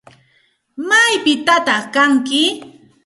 [0.87, 2.41] ¿Maypitataq kanki?